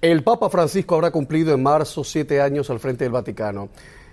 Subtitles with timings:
[0.00, 3.68] El Papa Francisco habrá cumplido en marzo siete años al frente del Vaticano.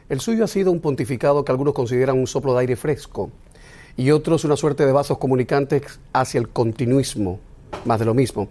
[0.10, 3.30] El suyo ha sido un pontificado que algunos consideran un soplo de aire fresco
[3.96, 7.40] y otros una suerte de vasos comunicantes hacia el continuismo,
[7.86, 8.48] más de lo mismo.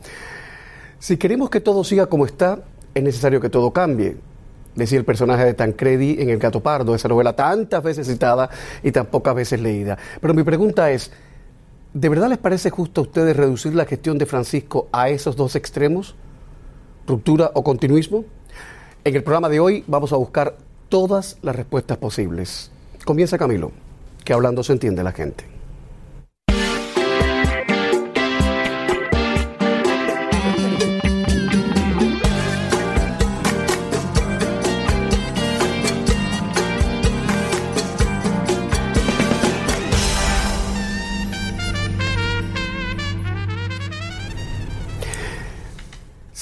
[1.01, 2.61] Si queremos que todo siga como está,
[2.95, 4.17] es necesario que todo cambie,
[4.77, 8.49] decía el personaje de Tancredi en El Gato Pardo, esa novela tantas veces citada
[8.81, 9.99] y tan pocas veces leída.
[10.21, 11.11] Pero mi pregunta es,
[11.95, 15.57] ¿de verdad les parece justo a ustedes reducir la gestión de Francisco a esos dos
[15.57, 16.15] extremos?
[17.07, 18.25] Ruptura o continuismo?
[19.05, 20.57] En el programa de hoy vamos a buscar
[20.89, 22.71] todas las respuestas posibles.
[23.05, 23.73] Comienza Camilo,
[24.25, 25.54] que hablando se entiende la gente.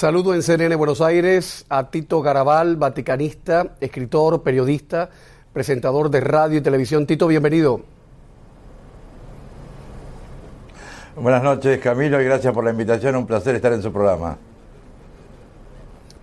[0.02, 5.08] Saludo en CNN Buenos Aires a Tito Garabal, vaticanista, escritor, periodista,
[5.52, 7.06] presentador de radio y televisión.
[7.06, 7.82] Tito, bienvenido.
[11.14, 13.14] Buenas noches, Camilo, y gracias por la invitación.
[13.14, 14.36] Un placer estar en su programa.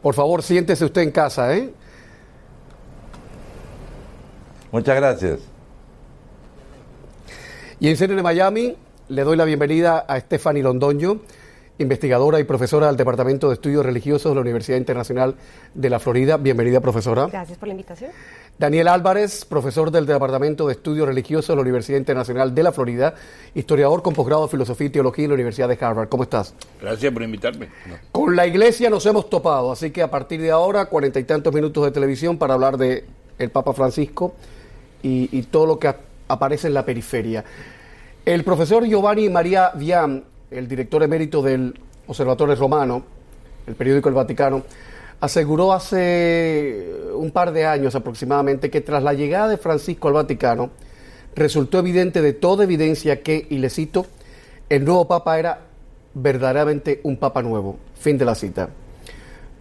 [0.01, 1.73] Por favor, siéntese usted en casa, ¿eh?
[4.73, 5.39] Muchas gracias.
[7.79, 8.75] Y en CNN Miami
[9.07, 11.21] le doy la bienvenida a Stephanie Londoño
[11.79, 15.35] investigadora y profesora del Departamento de Estudios Religiosos de la Universidad Internacional
[15.73, 16.37] de la Florida.
[16.37, 17.27] Bienvenida, profesora.
[17.27, 18.11] Gracias por la invitación.
[18.57, 23.15] Daniel Álvarez, profesor del Departamento de Estudios Religiosos de la Universidad Internacional de la Florida,
[23.55, 26.09] historiador con posgrado de Filosofía y Teología en la Universidad de Harvard.
[26.09, 26.53] ¿Cómo estás?
[26.81, 27.69] Gracias por invitarme.
[28.11, 31.53] Con la iglesia nos hemos topado, así que a partir de ahora, cuarenta y tantos
[31.53, 33.05] minutos de televisión para hablar de
[33.37, 34.33] el Papa Francisco
[35.01, 35.95] y, y todo lo que
[36.27, 37.45] aparece en la periferia.
[38.25, 43.03] El profesor Giovanni María Vian el director emérito del Observatorio Romano,
[43.67, 44.63] el periódico El Vaticano,
[45.19, 50.71] aseguró hace un par de años aproximadamente que tras la llegada de Francisco al Vaticano,
[51.35, 54.07] resultó evidente de toda evidencia que, y le cito,
[54.69, 55.61] el nuevo Papa era
[56.13, 57.77] verdaderamente un Papa nuevo.
[57.99, 58.69] Fin de la cita.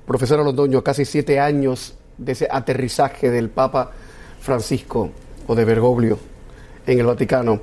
[0.07, 3.91] Profesor Londoño, casi siete años de ese aterrizaje del Papa
[4.41, 5.11] Francisco
[5.47, 6.19] o de Bergoglio
[6.87, 7.61] en el Vaticano.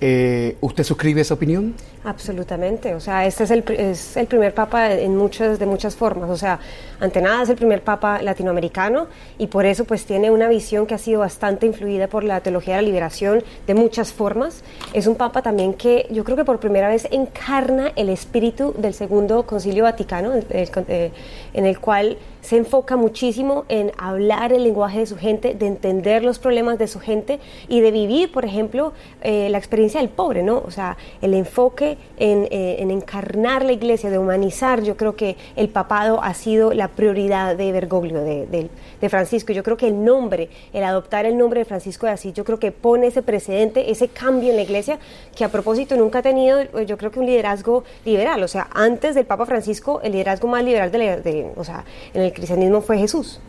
[0.00, 1.74] Eh, ¿Usted suscribe esa opinión?
[2.04, 6.28] Absolutamente, o sea, este es el, es el primer papa en muchas, de muchas formas,
[6.28, 6.60] o sea,
[7.00, 9.08] ante nada es el primer papa latinoamericano
[9.38, 12.76] y por eso pues tiene una visión que ha sido bastante influida por la teología
[12.76, 14.62] de la liberación de muchas formas.
[14.92, 18.94] Es un papa también que yo creo que por primera vez encarna el espíritu del
[18.94, 25.16] segundo concilio vaticano, en el cual se enfoca muchísimo en hablar el lenguaje de su
[25.16, 28.92] gente, de entender los problemas de su gente y de vivir, por ejemplo,
[29.22, 30.62] eh, la experiencia del pobre, ¿no?
[30.64, 35.68] O sea, el enfoque eh, en, encarnar la iglesia, de humanizar, yo creo que el
[35.68, 38.68] papado ha sido la prioridad de Bergoglio, de,
[39.08, 39.52] Francisco.
[39.52, 42.58] Yo creo que el nombre, el adoptar el nombre de Francisco de Asís, yo creo
[42.58, 44.98] que pone ese precedente, ese cambio en la iglesia,
[45.36, 48.42] que a propósito nunca ha tenido, yo creo que un liderazgo liberal.
[48.42, 51.84] O sea, antes del Papa Francisco, el liderazgo más liberal de, o sea,
[52.14, 53.40] en el cristianismo fue Jesús.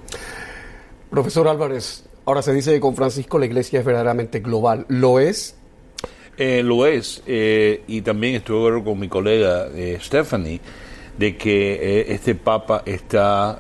[1.12, 4.86] Profesor Álvarez, ahora se dice que con Francisco la iglesia es verdaderamente global.
[4.88, 5.56] ¿Lo es?
[6.38, 10.62] Eh, lo es, eh, y también estuve hablando con mi colega eh, Stephanie
[11.18, 13.60] de que este Papa está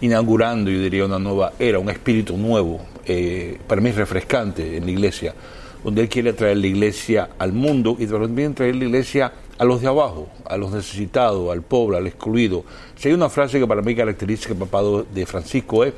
[0.00, 2.80] inaugurando, yo diría, una nueva era, un espíritu nuevo,
[3.66, 5.34] para mí refrescante en la iglesia,
[5.84, 9.80] donde él quiere traer la iglesia al mundo y también traer la iglesia a los
[9.80, 12.64] de abajo, a los necesitados, al pobre, al excluido.
[12.96, 15.94] Si hay una frase que para mí caracteriza el papado de Francisco es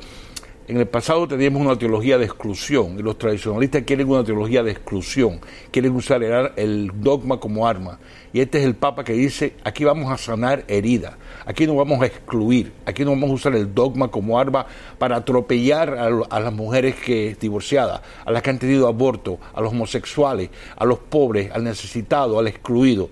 [0.71, 4.71] en el pasado teníamos una teología de exclusión y los tradicionalistas quieren una teología de
[4.71, 6.23] exclusión, quieren usar
[6.55, 7.99] el dogma como arma.
[8.31, 12.01] Y este es el Papa que dice, aquí vamos a sanar heridas, aquí no vamos
[12.01, 14.65] a excluir, aquí no vamos a usar el dogma como arma
[14.97, 15.89] para atropellar
[16.29, 20.85] a, las mujeres que divorciadas, a las que han tenido aborto, a los homosexuales, a
[20.85, 23.09] los pobres, al necesitado, al excluido.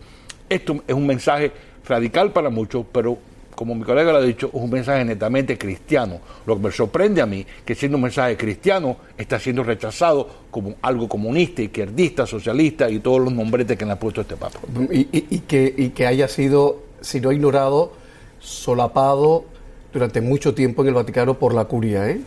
[0.49, 1.51] Esto es un mensaje
[1.87, 3.17] radical para muchos, pero
[3.59, 6.21] como mi colega lo ha dicho, es un mensaje netamente cristiano.
[6.45, 10.75] Lo que me sorprende a mí, que siendo un mensaje cristiano, está siendo rechazado como
[10.81, 14.59] algo comunista, izquierdista, socialista y todos los nombretes que le ha puesto este Papa.
[14.89, 17.91] Y, que, y que haya sido, si no ignorado,
[18.39, 19.43] solapado
[19.91, 22.09] durante mucho tiempo en el Vaticano por la curia.
[22.09, 22.21] ¿eh?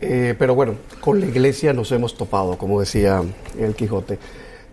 [0.00, 3.22] Eh, pero bueno, con la iglesia nos hemos topado, como decía
[3.58, 4.18] el Quijote.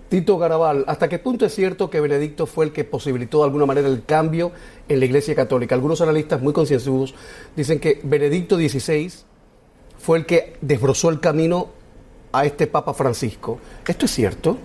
[0.10, 3.66] Tito Garabal, ¿hasta qué punto es cierto que Benedicto fue el que posibilitó de alguna
[3.66, 4.52] manera el cambio
[4.88, 5.74] en la Iglesia Católica?
[5.74, 7.16] Algunos analistas muy concienzudos
[7.56, 9.12] dicen que Benedicto XVI
[9.98, 11.70] fue el que desbrozó el camino
[12.32, 13.60] a este Papa Francisco.
[13.88, 14.58] ¿Esto es cierto?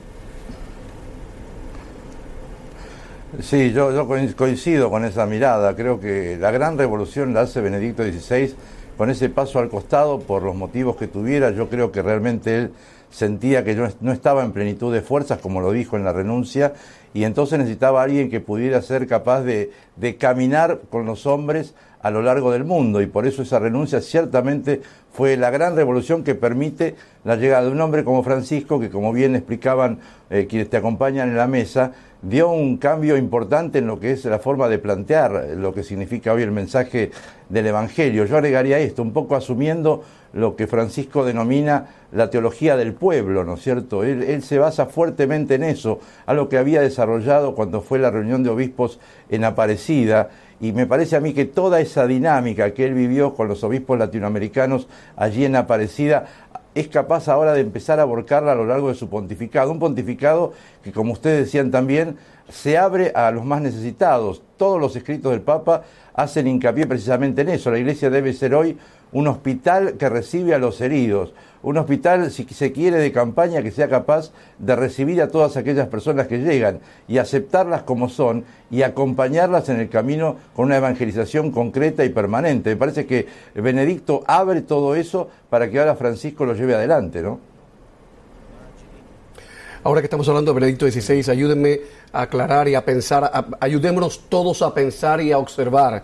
[3.41, 5.75] Sí, yo, yo coincido con esa mirada.
[5.77, 8.55] Creo que la gran revolución la hace Benedicto XVI
[9.01, 11.53] con ese paso al costado por los motivos que tuviera.
[11.53, 12.73] Yo creo que realmente él
[13.09, 16.75] sentía que yo no estaba en plenitud de fuerzas, como lo dijo en la renuncia,
[17.15, 19.71] y entonces necesitaba a alguien que pudiera ser capaz de,
[20.19, 24.83] caminar con los hombres a lo largo del mundo y por eso esa renuncia ciertamente
[25.13, 26.95] fue la gran revolución que permite
[27.25, 31.31] la llegada de un hombre como Francisco, que como bien explicaban eh, quienes te acompañan
[31.31, 35.55] en la mesa, dio un cambio importante en lo que es la forma de plantear
[35.57, 37.11] lo que significa hoy el mensaje
[37.49, 38.25] del Evangelio.
[38.27, 43.55] Yo agregaría esto, un poco asumiendo lo que Francisco denomina la teología del pueblo, ¿no
[43.55, 44.05] es cierto?
[44.05, 48.43] Él, él, se basa fuertemente en eso, algo que había desarrollado cuando fue la reunión
[48.43, 50.31] de obispos en Aparecida
[50.61, 53.99] y me parece a mí que toda esa dinámica que él vivió con los obispos
[53.99, 56.27] latinoamericanos allí en Aparecida
[56.75, 59.73] es capaz ahora de empezar a aborcarla a lo largo de su pontificado.
[59.73, 60.53] Un pontificado
[60.83, 62.17] que, como ustedes decían también,
[62.49, 64.43] se abre a los más necesitados.
[64.57, 65.83] Todos los escritos del Papa
[66.15, 67.71] hacen hincapié precisamente en eso.
[67.71, 68.79] La Iglesia debe ser hoy
[69.13, 73.71] un hospital que recibe a los heridos, un hospital, si se quiere, de campaña que
[73.71, 78.83] sea capaz de recibir a todas aquellas personas que llegan y aceptarlas como son y
[78.83, 82.71] acompañarlas en el camino con una evangelización concreta y permanente.
[82.71, 87.51] Me parece que Benedicto abre todo eso para que ahora Francisco lo lleve adelante, ¿no?
[89.83, 91.81] Ahora que estamos hablando de Benedicto XVI, ayúdenme
[92.13, 93.31] a aclarar y a pensar,
[93.61, 96.03] ayudémonos todos a pensar y a observar.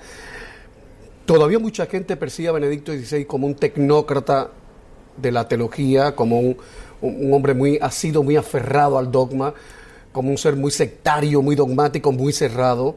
[1.26, 4.50] Todavía mucha gente percibe a Benedicto XVI como un tecnócrata
[5.16, 6.56] de la teología, como un,
[7.32, 9.52] hombre muy, ha sido muy aferrado al dogma,
[10.12, 12.96] como un ser muy sectario, muy dogmático, muy cerrado.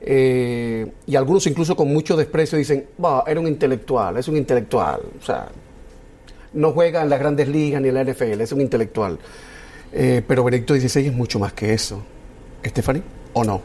[0.00, 5.00] Eh, y algunos incluso con mucho desprecio dicen, va, era un intelectual, es un intelectual.
[5.20, 5.48] O sea,
[6.52, 9.18] no juega en las grandes ligas ni en la NFL, es un intelectual.
[9.92, 12.02] Eh, pero Benedicto XVI es mucho más que eso.
[12.62, 13.02] ¿Estefani?
[13.32, 13.60] ¿O no?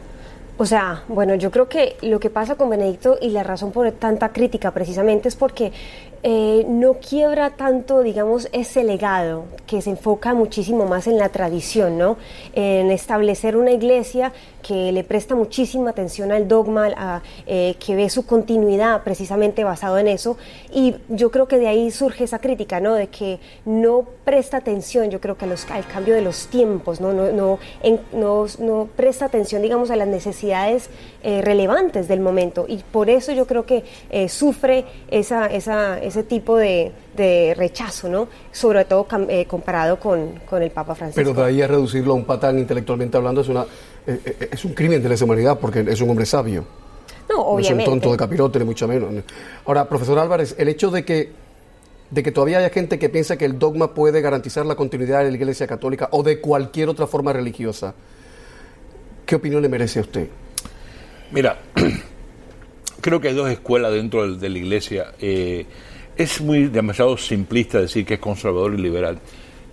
[0.58, 3.90] O sea, bueno, yo creo que lo que pasa con Benedicto y la razón por
[3.92, 5.70] tanta crítica precisamente es porque
[6.28, 11.98] eh, no quiebra tanto, digamos, ese legado que se enfoca muchísimo más en la tradición,
[11.98, 12.16] ¿no?
[12.52, 18.26] En establecer una iglesia que le presta muchísima atención al dogma, eh, que ve su
[18.26, 20.36] continuidad precisamente basado en eso.
[20.72, 22.94] Y yo creo que de ahí surge esa crítica, ¿no?
[22.94, 27.12] De que no presta atención, yo creo que al cambio de los tiempos, ¿no?
[27.12, 30.90] No, presta atención, digamos, a las necesidades
[31.22, 33.84] eh, relevantes del momento y por eso yo creo que
[34.28, 36.92] sufre esa, esa, ese tipo de,
[37.56, 38.28] rechazo, ¿no?
[38.52, 41.20] sobre todo eh, comparado con, con, el Papa Francisco.
[41.20, 43.66] Pero de ahí a reducirlo a un patán intelectualmente hablando es, una,
[44.06, 46.64] es un crimen de lesa humanidad porque es un hombre sabio.
[47.28, 47.82] No, obviamente.
[47.82, 49.12] es un tonto de capirote, ni mucho menos.
[49.64, 51.46] Ahora, profesor Álvarez, el hecho de que
[52.10, 55.30] de que todavía haya gente que piensa que el dogma puede garantizar la continuidad de
[55.30, 57.94] la Iglesia Católica o de cualquier otra forma religiosa.
[59.24, 60.28] ¿Qué opinión le merece a usted?
[61.32, 61.58] Mira,
[63.00, 65.14] creo que hay dos escuelas dentro de, la iglesia.
[65.20, 65.66] Eh,
[66.16, 69.18] es muy demasiado simplista decir que es conservador y liberal.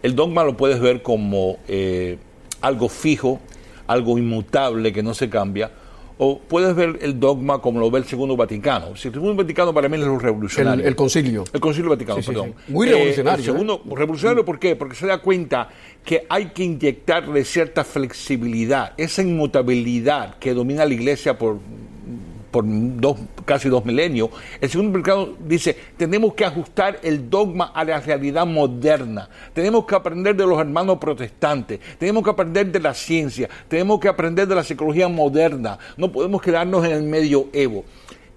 [0.02, 2.18] El dogma lo puedes ver como eh,
[2.62, 3.40] algo fijo,
[3.88, 5.72] algo inmutable que no se cambia,
[6.18, 8.90] o puedes ver el dogma como lo ve el Segundo Vaticano.
[8.90, 10.86] el Segundo Vaticano para mí es lo revolucionario.
[10.86, 11.44] El, concilio.
[11.52, 12.54] El concilio Vaticano, perdón.
[12.68, 13.40] Muy revolucionario.
[13.40, 13.96] el segundo, ¿eh?
[13.96, 14.76] revolucionario, ¿por qué?
[14.76, 15.70] Porque se da cuenta
[16.04, 21.60] que hay que inyectarle cierta flexibilidad, esa inmutabilidad que domina la Iglesia por
[22.54, 24.30] por dos, casi dos milenios,
[24.62, 29.96] el segundo mercado dice, tenemos que ajustar el dogma a la realidad moderna, tenemos que
[29.96, 34.54] aprender de los hermanos protestantes, tenemos que aprender de la ciencia, tenemos que aprender de
[34.54, 37.86] la psicología moderna, no podemos quedarnos en el medio evo.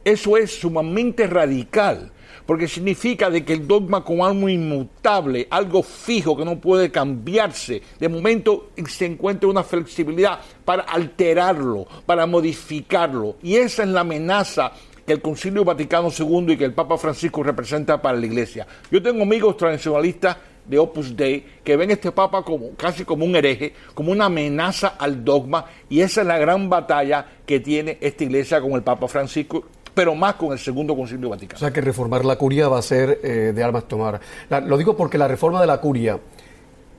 [0.02, 2.10] Eso es sumamente radical
[2.46, 7.82] porque significa de que el dogma como algo inmutable, algo fijo que no puede cambiarse,
[7.98, 13.36] de momento se encuentra una flexibilidad para alterarlo, para modificarlo.
[13.42, 14.72] Y esa es la amenaza
[15.06, 18.66] que el Concilio Vaticano II y que el Papa Francisco representa para la Iglesia.
[18.90, 23.36] Yo tengo amigos tradicionalistas de Opus Dei que ven este Papa como casi como un
[23.36, 28.24] hereje, como una amenaza al dogma, y esa es la gran batalla que tiene esta
[28.24, 29.64] Iglesia con el Papa Francisco
[29.96, 31.56] pero más con el segundo concilio vaticano.
[31.56, 34.20] O sea que reformar la curia va a ser eh, de armas tomar.
[34.50, 36.20] lo digo porque la reforma de la curia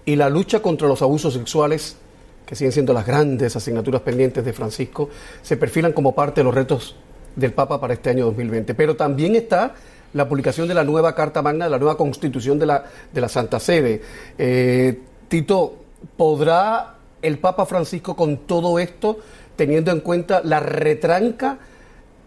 [0.03, 1.95] y la lucha contra los abusos sexuales,
[2.43, 5.11] que siguen siendo las grandes asignaturas pendientes de Francisco,
[5.43, 6.95] se perfilan como parte de los retos
[7.35, 8.73] del Papa para este año 2020.
[8.73, 9.75] Pero también está
[10.13, 13.29] la publicación de la nueva Carta Magna, de la nueva Constitución de la, de la
[13.29, 14.01] Santa Sede.
[14.39, 15.75] Eh, Tito,
[16.17, 19.19] ¿podrá el Papa Francisco con todo esto,
[19.55, 21.59] teniendo en cuenta la retranca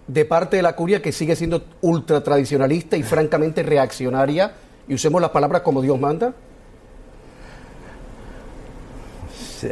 [0.07, 4.53] de parte de la curia que sigue siendo ultra tradicionalista y francamente reaccionaria,
[4.89, 6.35] y usemos las palabras como Dios manda?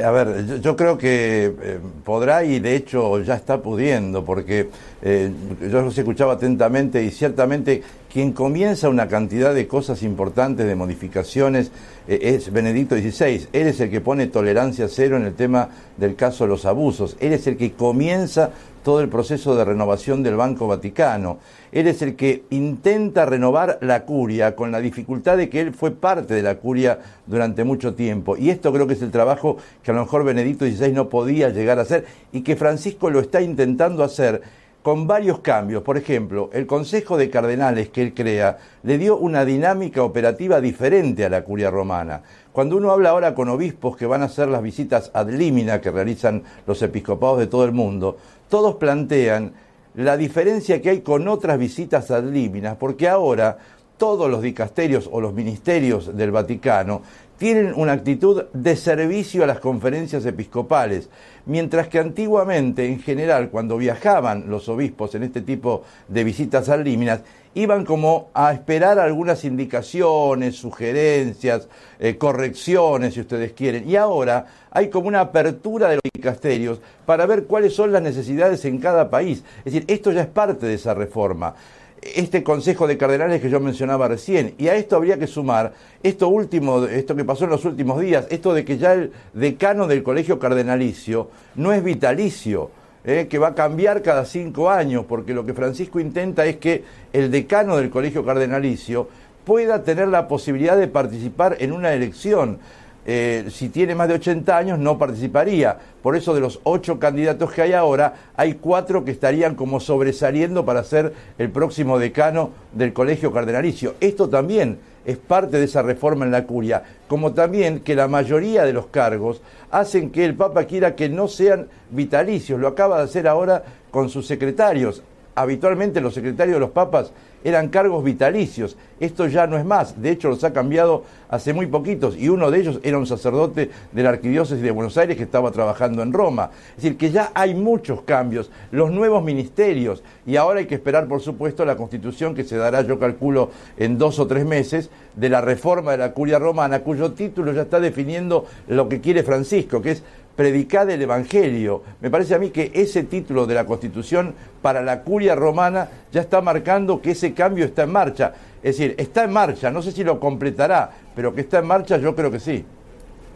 [0.04, 4.68] a ver, yo, creo que eh, podrá y de hecho ya está pudiendo, porque
[5.02, 5.30] eh,
[5.60, 11.70] yo los escuchaba atentamente y ciertamente quien comienza una cantidad de cosas importantes, de modificaciones,
[12.06, 13.48] eh, es Benedicto XVI.
[13.52, 17.16] Él es el que pone tolerancia cero en el tema del caso de los abusos.
[17.20, 18.50] Él es el que comienza
[18.82, 21.38] todo el proceso de renovación del Banco Vaticano.
[21.72, 25.90] Él es el que intenta renovar la curia con la dificultad de que él fue
[25.90, 28.38] parte de la curia durante mucho tiempo.
[28.38, 31.50] Y esto creo que es el trabajo que a lo mejor Benedicto XVI no podía
[31.50, 34.40] llegar a hacer y que Francisco lo está intentando hacer
[34.88, 35.82] con varios cambios.
[35.82, 41.26] Por ejemplo, el Consejo de Cardenales que él crea le dio una dinámica operativa diferente
[41.26, 42.22] a la curia romana.
[42.52, 45.90] Cuando uno habla ahora con obispos que van a hacer las visitas ad limina que
[45.90, 48.16] realizan los episcopados de todo el mundo,
[48.48, 49.52] todos plantean
[49.94, 53.58] la diferencia que hay con otras visitas ad limina, porque ahora
[53.98, 57.02] todos los dicasterios o los ministerios del Vaticano
[57.38, 61.08] tienen una actitud de servicio a las conferencias episcopales,
[61.46, 66.82] mientras que antiguamente, en general, cuando viajaban los obispos en este tipo de visitas al
[66.84, 67.20] líminas,
[67.54, 71.68] iban como a esperar algunas indicaciones, sugerencias,
[71.98, 73.88] eh, correcciones, si ustedes quieren.
[73.88, 78.64] Y ahora hay como una apertura de los dicasterios para ver cuáles son las necesidades
[78.64, 79.42] en cada país.
[79.58, 81.54] Es decir, esto ya es parte de esa reforma
[82.02, 84.54] este Consejo de Cardenales que yo mencionaba recién.
[84.58, 88.26] Y a esto habría que sumar esto último, esto que pasó en los últimos días,
[88.30, 92.70] esto de que ya el decano del Colegio Cardenalicio no es vitalicio,
[93.04, 96.84] eh, que va a cambiar cada cinco años, porque lo que Francisco intenta es que
[97.12, 99.08] el decano del Colegio Cardenalicio
[99.44, 102.58] pueda tener la posibilidad de participar en una elección.
[103.06, 105.78] Eh, si tiene más de 80 años no participaría.
[106.02, 110.64] Por eso de los ocho candidatos que hay ahora, hay cuatro que estarían como sobresaliendo
[110.64, 113.94] para ser el próximo decano del Colegio Cardenalicio.
[114.00, 118.64] Esto también es parte de esa reforma en la curia, como también que la mayoría
[118.64, 119.40] de los cargos
[119.70, 122.60] hacen que el Papa quiera que no sean vitalicios.
[122.60, 125.02] Lo acaba de hacer ahora con sus secretarios.
[125.38, 127.12] Habitualmente los secretarios de los papas
[127.44, 128.76] eran cargos vitalicios.
[128.98, 130.02] Esto ya no es más.
[130.02, 132.16] De hecho, los ha cambiado hace muy poquitos.
[132.16, 135.52] Y uno de ellos era un sacerdote de la Arquidiócesis de Buenos Aires que estaba
[135.52, 136.50] trabajando en Roma.
[136.70, 140.02] Es decir, que ya hay muchos cambios, los nuevos ministerios.
[140.26, 143.96] Y ahora hay que esperar, por supuesto, la constitución que se dará, yo calculo, en
[143.96, 147.78] dos o tres meses, de la reforma de la curia romana, cuyo título ya está
[147.78, 150.02] definiendo lo que quiere Francisco, que es
[150.38, 151.82] predicar el Evangelio.
[152.00, 156.20] Me parece a mí que ese título de la Constitución para la curia romana ya
[156.20, 158.34] está marcando que ese cambio está en marcha.
[158.62, 161.96] Es decir, está en marcha, no sé si lo completará, pero que está en marcha
[161.96, 162.64] yo creo que sí.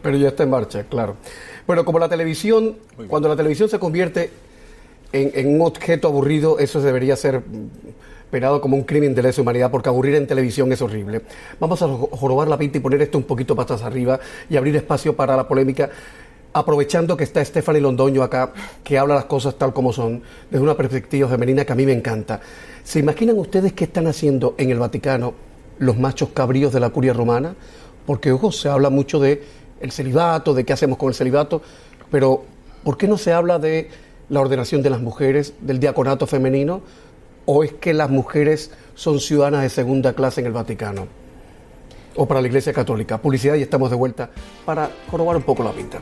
[0.01, 1.17] Pero ya está en marcha, claro.
[1.67, 2.77] Bueno, como la televisión,
[3.09, 4.29] cuando la televisión se convierte
[5.11, 7.43] en, un objeto aburrido, eso debería ser
[8.31, 11.21] penado como un crimen de lesa humanidad, porque aburrir en televisión es horrible.
[11.59, 15.15] Vamos a jorobar la pinta y poner esto un poquito patas arriba y abrir espacio
[15.17, 15.89] para la polémica
[16.53, 20.77] aprovechando que está Stephanie Londoño acá, que habla las cosas tal como son, desde una
[20.77, 22.39] perspectiva femenina que a mí me encanta.
[22.83, 25.33] ¿Se imaginan ustedes qué están haciendo en el Vaticano
[25.79, 27.55] los machos cabríos de la curia romana?
[28.05, 29.43] Porque, ojo, se habla mucho de
[29.79, 31.61] el celibato, de qué hacemos con el celibato,
[32.11, 32.43] pero
[32.83, 33.89] ¿por qué no se habla de
[34.29, 36.81] la ordenación de las mujeres, del diaconato femenino?
[37.45, 41.07] ¿O es que las mujeres son ciudadanas de segunda clase en el Vaticano?
[42.15, 43.17] O para la Iglesia Católica.
[43.17, 44.29] Publicidad y estamos de vuelta
[44.65, 45.99] para corroborar un poco la pinta.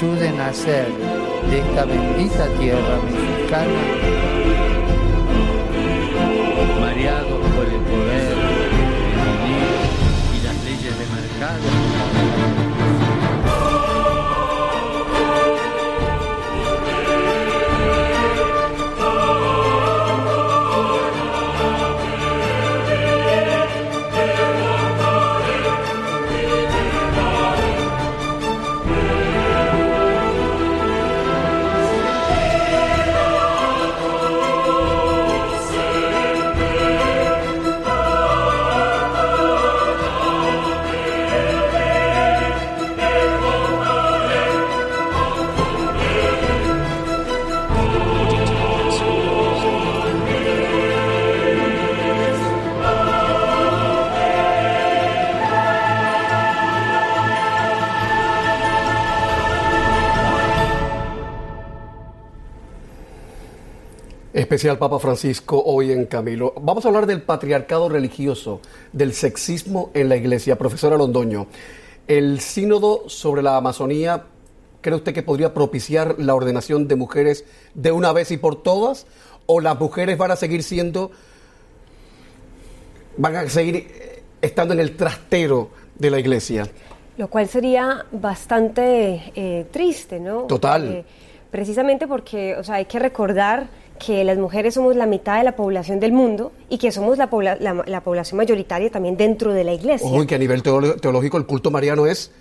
[0.00, 0.86] Ayuden a hacer
[1.50, 4.39] de esta bendita tierra mexicana,
[64.60, 66.52] especial Papa Francisco hoy en Camilo.
[66.60, 68.60] Vamos a hablar del patriarcado religioso,
[68.92, 70.58] del sexismo en la iglesia.
[70.58, 71.46] Profesora Londoño,
[72.06, 74.24] ¿El sínodo sobre la Amazonía
[74.82, 79.06] cree usted que podría propiciar la ordenación de mujeres de una vez y por todas?
[79.46, 81.10] ¿O las mujeres van a seguir siendo,
[83.16, 86.68] van a seguir eh, estando en el trastero de la iglesia?
[87.16, 90.42] Lo cual sería bastante eh, triste, ¿no?
[90.42, 90.86] Total.
[90.86, 91.04] Eh,
[91.50, 95.54] precisamente porque, o sea, hay que recordar que las mujeres somos la mitad de la
[95.54, 97.28] población del mundo y que somos la,
[97.60, 100.06] la- la población mayoritaria también dentro de la iglesia.
[100.08, 102.32] Ojo, que a nivel teológico el culto mariano es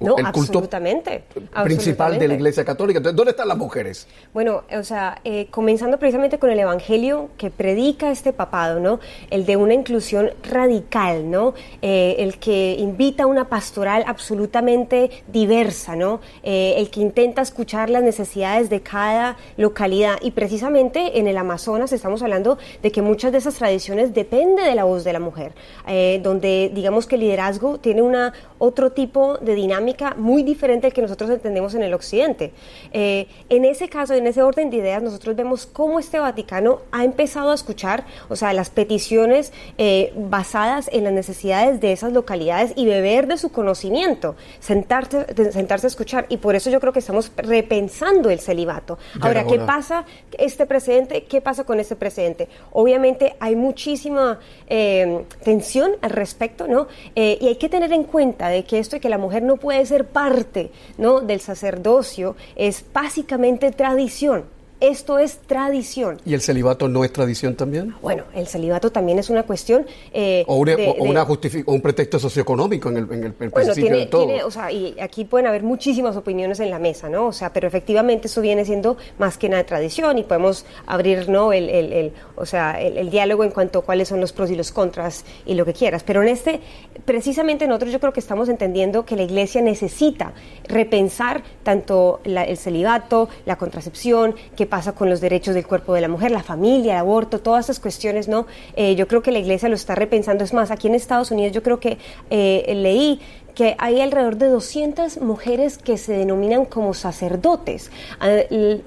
[0.00, 1.22] no, el culto absolutamente.
[1.30, 2.28] principal de absolutamente.
[2.28, 2.98] la iglesia católica.
[2.98, 4.06] Entonces, ¿dónde están las mujeres?
[4.32, 9.00] Bueno, o sea, eh, comenzando precisamente con el evangelio que predica este papado, ¿no?
[9.30, 11.54] El de una inclusión radical, ¿no?
[11.82, 16.20] Eh, el que invita a una pastoral absolutamente diversa, ¿no?
[16.42, 20.18] Eh, el que intenta escuchar las necesidades de cada localidad.
[20.22, 24.74] Y precisamente en el Amazonas estamos hablando de que muchas de esas tradiciones depende de
[24.74, 25.52] la voz de la mujer,
[25.86, 30.92] eh, donde digamos que el liderazgo tiene una otro tipo de dinámica muy diferente al
[30.92, 32.52] que nosotros entendemos en el occidente.
[32.92, 37.04] Eh, en ese caso, en ese orden de ideas, nosotros vemos cómo este Vaticano ha
[37.04, 42.72] empezado a escuchar, o sea, las peticiones eh, basadas en las necesidades de esas localidades
[42.76, 46.26] y beber de su conocimiento, sentarse, sentarse a escuchar.
[46.28, 48.98] Y por eso yo creo que estamos repensando el celibato.
[49.14, 50.04] Ya Ahora, ¿qué pasa
[50.36, 51.24] este precedente?
[51.24, 52.48] ¿Qué pasa con este precedente?
[52.72, 56.88] Obviamente hay muchísima eh, tensión al respecto, ¿no?
[57.14, 59.56] Eh, y hay que tener en cuenta de que esto de que la mujer no
[59.56, 61.20] puede ser parte, ¿no?
[61.20, 64.44] Del sacerdocio es básicamente tradición.
[64.80, 66.20] Esto es tradición.
[66.24, 67.94] ¿Y el celibato no es tradición también?
[68.00, 71.26] Bueno, el celibato también es una cuestión eh, ¿O, una- de- o una
[71.66, 74.26] un pretexto socioeconómico en el, en el- en el bueno, principio tiene, de todo?
[74.26, 77.26] tiene, o sea, y aquí pueden haber muchísimas opiniones en la mesa, ¿no?
[77.26, 81.52] O sea, pero efectivamente eso viene siendo más que nada tradición y podemos abrir, ¿no?
[81.52, 84.54] El, el- el- o sea, el, diálogo en cuanto a cuáles son los pros y
[84.54, 86.04] los contras y lo que quieras.
[86.04, 86.60] Pero en este,
[87.04, 90.32] precisamente nosotros yo creo que estamos entendiendo que la Iglesia necesita
[90.68, 96.00] repensar tanto la- el celibato, la contracepción, qué pasa con los derechos del cuerpo de
[96.00, 98.46] la mujer, la familia, el aborto, todas esas cuestiones, ¿no?
[98.76, 100.44] Eh, yo creo que la Iglesia lo está repensando.
[100.44, 101.98] Es más, aquí en Estados Unidos yo creo que
[102.30, 103.20] eh, leí
[103.58, 107.90] que hay alrededor de 200 mujeres que se denominan como sacerdotes,
[108.20, 108.36] Ah,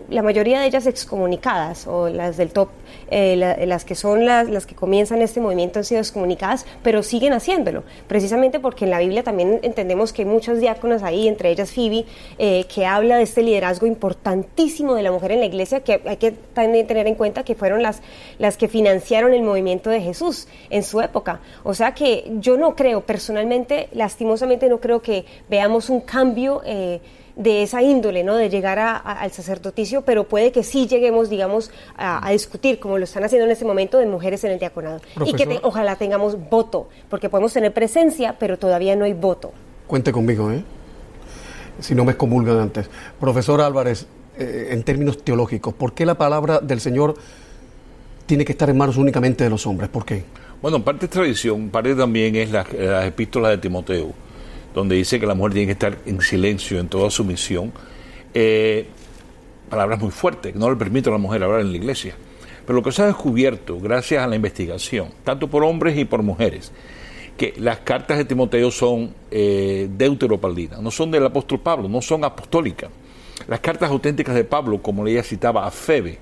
[0.10, 2.70] la mayoría de ellas excomunicadas o las del top,
[3.10, 7.04] eh, la- las que son las, las que comienzan este movimiento han sido excomunicadas, pero
[7.04, 11.52] siguen haciéndolo, precisamente porque en la Biblia también entendemos que hay muchas diáconas ahí, entre
[11.52, 12.06] ellas Phoebe,
[12.40, 16.16] eh, que habla de este liderazgo importantísimo de la mujer en la iglesia, que hay
[16.16, 18.02] que también tener en cuenta que fueron las,
[18.40, 21.42] las que financiaron el movimiento de Jesús en su época.
[21.64, 27.00] O sea que yo no creo, personalmente, lastimosamente no creo que veamos un cambio eh,
[27.36, 28.36] de esa índole, ¿no?
[28.36, 32.80] De llegar a- a- al sacerdoticio, pero puede que sí lleguemos, digamos, a, a discutir,
[32.80, 35.00] como lo están haciendo en este momento, de mujeres en el diaconado.
[35.26, 39.52] Y que te- ojalá tengamos voto, porque podemos tener presencia, pero todavía no hay voto.
[39.88, 40.64] Cuente conmigo, ¿eh?
[41.80, 42.90] Si no me excomulgan antes.
[43.20, 44.06] Profesor Álvarez,
[44.38, 47.16] eh, en términos teológicos, ¿por qué la palabra del Señor
[48.26, 49.90] tiene que estar en manos únicamente de los hombres?
[49.90, 50.24] ¿Por qué?
[50.62, 54.12] Bueno, parte es tradición, parte también es las, las epístolas de Timoteo,
[54.74, 57.72] donde dice que la mujer tiene que estar en silencio en toda su misión.
[58.34, 58.88] Eh,
[59.70, 62.16] palabras muy fuertes, no le permiten a la mujer hablar en la iglesia.
[62.66, 66.24] Pero lo que se ha descubierto, gracias a la investigación, tanto por hombres y por
[66.24, 66.72] mujeres,
[67.38, 72.24] que las cartas de Timoteo son eh, deuteropaulinas, no son del apóstol Pablo, no son
[72.24, 72.92] apostólicas.
[73.48, 76.20] Las cartas auténticas de Pablo, como ella citaba a Febe,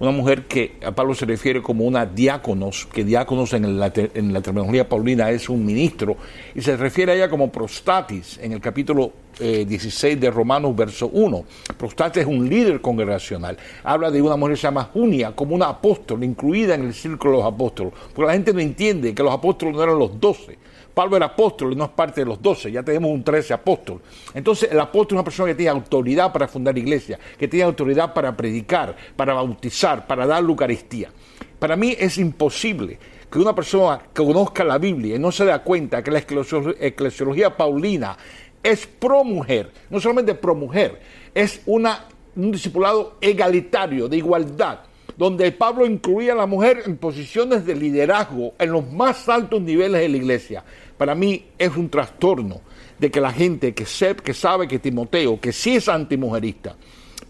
[0.00, 4.32] una mujer que a Pablo se refiere como una diáconos, que diáconos en la, en
[4.32, 6.16] la terminología paulina es un ministro,
[6.54, 11.08] y se refiere a ella como prostatis en el capítulo eh, 16 de Romanos, verso
[11.08, 11.44] 1.
[11.76, 13.58] Prostatis es un líder congregacional.
[13.84, 17.32] Habla de una mujer que se llama Junia, como una apóstol, incluida en el círculo
[17.32, 17.92] de los apóstoles.
[18.14, 20.58] Porque la gente no entiende que los apóstoles no eran los doce.
[20.92, 24.00] Pablo era apóstol no es parte de los doce, ya tenemos un trece apóstol.
[24.34, 28.12] Entonces, el apóstol es una persona que tiene autoridad para fundar iglesia, que tiene autoridad
[28.12, 31.10] para predicar, para bautizar, para dar la Eucaristía.
[31.58, 32.98] Para mí es imposible
[33.30, 36.74] que una persona que conozca la Biblia y no se da cuenta que la eclesio-
[36.80, 38.16] eclesiología paulina
[38.62, 41.00] es pro mujer, no solamente pro mujer,
[41.32, 44.80] es una, un discipulado egalitario, de igualdad
[45.20, 50.00] donde Pablo incluía a la mujer en posiciones de liderazgo en los más altos niveles
[50.00, 50.64] de la iglesia.
[50.96, 52.62] Para mí es un trastorno
[52.98, 56.74] de que la gente que, se- que sabe que Timoteo, que sí es antimujerista,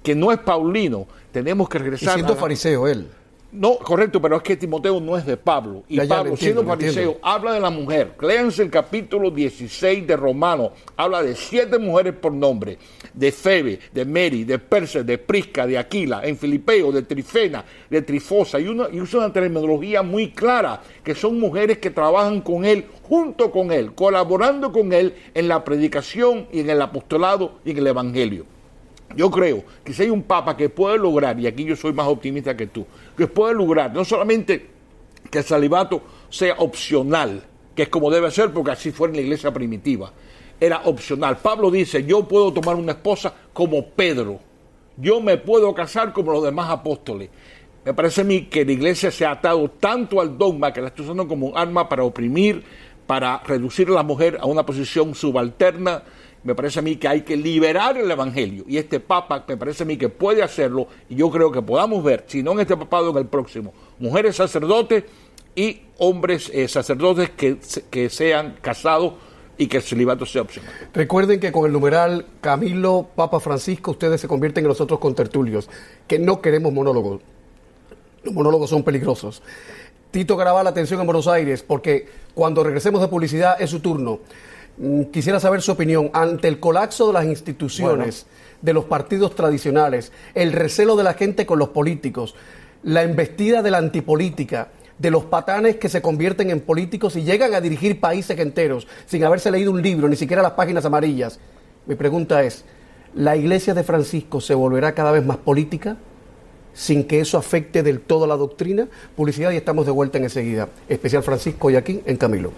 [0.04, 3.08] que no es paulino, tenemos que Y regresar siendo a la- fariseo él.
[3.52, 5.82] No, correcto, pero es que Timoteo no es de Pablo.
[5.88, 8.12] Y Ya, ya, Pablo, entiendo, siendo fariseo, habla de la mujer.
[8.20, 10.70] Léanse el capítulo 16 de Romano.
[10.96, 12.78] Habla de siete mujeres por nombre.
[13.12, 18.02] De Febe, de Mary, de Perse, de Prisca, de Aquila, en Filipeo, de Trifena, de
[18.02, 18.60] Trifosa.
[18.60, 22.86] Y, uno, y usa una terminología muy clara, que son mujeres que trabajan con él,
[23.02, 27.78] junto con él, colaborando con él en la predicación y en el apostolado y en
[27.78, 28.46] el evangelio.
[29.16, 32.06] Yo creo que si hay un papa que puede lograr, y aquí yo soy más
[32.06, 32.86] optimista que tú,
[33.28, 34.68] puede lograr no solamente
[35.30, 37.42] que el celibato sea opcional,
[37.74, 40.12] que es como debe ser, porque así fue en la iglesia primitiva,
[40.58, 41.38] era opcional.
[41.38, 44.40] Pablo dice, yo puedo tomar una esposa como Pedro,
[44.96, 47.30] yo me puedo casar como los demás apóstoles.
[47.84, 50.88] Me parece a mí que la iglesia se ha atado tanto al dogma que la
[50.88, 52.62] está usando como un arma para oprimir,
[53.06, 56.02] para reducir a la mujer a una posición subalterna.
[56.42, 59.82] Me parece a mí que hay que liberar el evangelio y este papa me parece
[59.82, 62.76] a mí que puede hacerlo y yo creo que podamos ver, si no en este
[62.76, 65.04] papado, en el próximo, mujeres sacerdotes
[65.54, 67.58] y hombres eh, sacerdotes que,
[67.90, 69.14] que sean casados
[69.58, 70.72] y que el celibato sea opcional.
[70.94, 75.68] Recuerden que con el numeral Camilo, Papa Francisco, ustedes se convierten en nosotros con tertulios,
[76.06, 77.20] que no queremos monólogos.
[78.22, 79.42] Los monólogos son peligrosos.
[80.10, 84.20] Tito Garabal, atención en Buenos Aires, porque cuando regresemos de publicidad es su turno.
[84.78, 88.26] Mm, Quisiera saber su opinión ante el colapso de las instituciones,
[88.62, 92.34] de los partidos tradicionales, el recelo de la gente con los políticos,
[92.82, 97.54] la embestida de la antipolítica, de los patanes que se convierten en políticos y llegan
[97.54, 101.40] a dirigir países enteros sin haberse leído un libro, ni siquiera las páginas amarillas.
[101.86, 102.64] Mi pregunta es,
[103.14, 105.96] ¿la iglesia de Francisco se volverá cada vez más política?
[106.72, 108.88] sin que eso afecte del todo la doctrina.
[109.16, 110.68] Publicidad y estamos de vuelta en enseguida.
[110.88, 112.52] Especial Francisco y aquí en Camilo.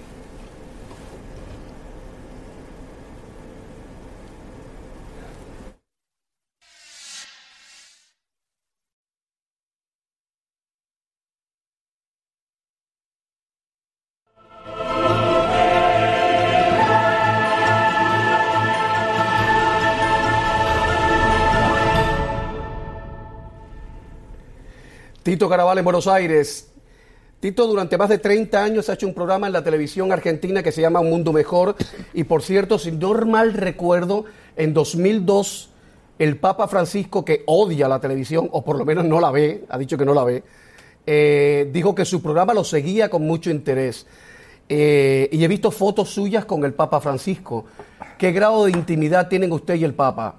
[25.22, 26.68] Tito Caraval en Buenos Aires.
[27.38, 30.72] Tito durante más de 30 años ha hecho un programa en la televisión argentina que
[30.72, 31.76] se llama Un Mundo Mejor
[32.12, 34.24] y por cierto, si no mal recuerdo,
[34.56, 35.70] en 2002
[36.18, 39.78] el Papa Francisco, que odia la televisión, o por lo menos no la ve, ha
[39.78, 40.42] dicho que no la ve,
[41.06, 44.06] eh, dijo que su programa lo seguía con mucho interés.
[44.68, 47.64] Eh, y he visto fotos suyas con el Papa Francisco.
[48.18, 50.36] ¿Qué grado de intimidad tienen usted y el Papa?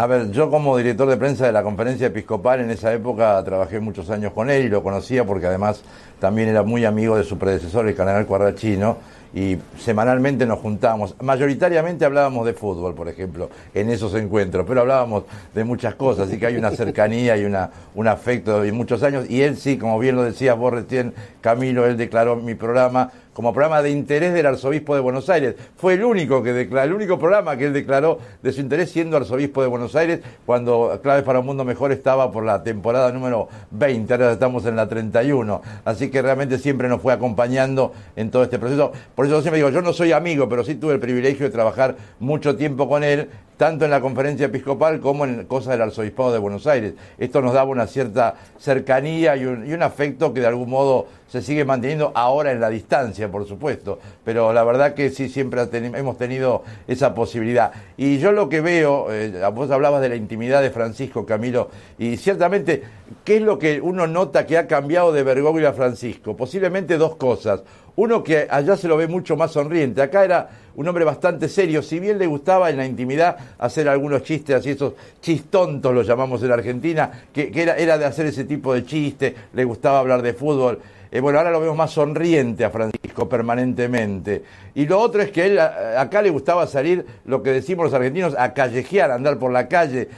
[0.00, 3.80] A ver, yo como director de prensa de la conferencia episcopal en esa época trabajé
[3.80, 5.82] muchos años con él y lo conocía porque además
[6.20, 8.98] también era muy amigo de su predecesor, el cardenal Cuarrachino,
[9.34, 11.16] y semanalmente nos juntábamos.
[11.20, 16.38] Mayoritariamente hablábamos de fútbol, por ejemplo, en esos encuentros, pero hablábamos de muchas cosas, así
[16.38, 19.28] que hay una cercanía y una, un afecto de muchos años.
[19.28, 23.52] Y él sí, como bien lo decías vos recién, Camilo, él declaró mi programa como
[23.52, 25.54] programa de interés del arzobispo de Buenos Aires.
[25.76, 29.16] Fue el único que declaró, el único programa que él declaró de su interés siendo
[29.16, 33.48] arzobispo de Buenos Aires cuando Claves para un Mundo Mejor estaba por la temporada número
[33.70, 35.62] 20, ahora estamos en la 31.
[35.84, 38.90] Así que realmente siempre nos fue acompañando en todo este proceso.
[39.14, 41.94] Por eso siempre digo, yo no soy amigo, pero sí tuve el privilegio de trabajar
[42.18, 46.38] mucho tiempo con él, tanto en la conferencia episcopal como en cosas del arzobispado de
[46.38, 46.94] Buenos Aires.
[47.18, 51.64] Esto nos daba una cierta cercanía y un, afecto que de algún modo se sigue
[51.64, 56.62] manteniendo ahora en la distancia, por supuesto, pero la verdad que sí siempre hemos tenido
[56.86, 57.72] esa posibilidad.
[57.96, 61.68] Y yo lo que veo, eh, vos hablabas de la intimidad de Francisco Camilo,
[61.98, 62.84] y ciertamente,
[63.24, 66.36] ¿qué es lo que uno nota que ha cambiado de Bergoglio a Francisco?
[66.36, 67.62] Posiblemente dos cosas.
[67.96, 71.82] Uno que allá se lo ve mucho más sonriente, acá era un hombre bastante serio,
[71.82, 76.40] si bien le gustaba en la intimidad hacer algunos chistes, así esos chistontos los llamamos
[76.44, 80.34] en Argentina, que, era, era de hacer ese tipo de chiste, le gustaba hablar de
[80.34, 80.78] fútbol.
[81.10, 84.44] Eh, bueno, ahora lo vemos más sonriente a Francisco permanentemente.
[84.76, 88.36] Y lo otro es que él, acá le gustaba salir, lo que decimos los argentinos,
[88.38, 90.08] a callejear, a andar por la calle,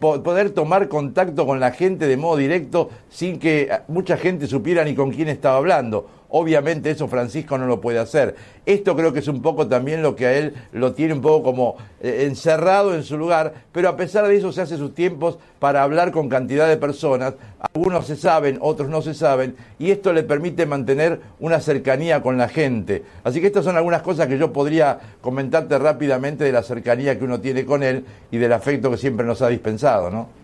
[0.00, 4.82] po- poder tomar contacto con la gente de modo directo sin que mucha gente supiera
[4.82, 6.10] ni con quién estaba hablando.
[6.30, 8.36] Obviamente eso Francisco no lo puede hacer.
[8.64, 11.42] Esto creo que es un poco también lo que a él lo tiene un poco
[11.42, 15.38] como eh, encerrado en su lugar, pero a pesar de eso se hace sus tiempos
[15.58, 17.34] para hablar con cantidad de personas.
[17.74, 22.38] Algunos se saben, otros no se saben, y esto le permite mantener una cercanía con
[22.38, 23.02] la gente.
[23.24, 27.24] Así que estas son algunas cosas que yo podría comentarte rápidamente de la cercanía que
[27.24, 30.40] uno tiene con él y del afecto que siempre nos ha dispensado, ¿no?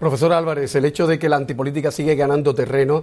[0.00, 3.02] Profesor Álvarez, el hecho de que la antipolítica sigue ganando terreno,